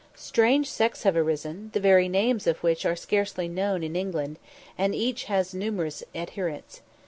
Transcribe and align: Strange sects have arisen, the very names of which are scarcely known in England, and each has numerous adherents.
Strange 0.15 0.67
sects 0.67 1.03
have 1.03 1.15
arisen, 1.15 1.69
the 1.73 1.79
very 1.79 2.09
names 2.09 2.47
of 2.47 2.57
which 2.63 2.87
are 2.87 2.95
scarcely 2.95 3.47
known 3.47 3.83
in 3.83 3.95
England, 3.95 4.39
and 4.75 4.95
each 4.95 5.25
has 5.25 5.53
numerous 5.53 6.03
adherents. 6.15 6.81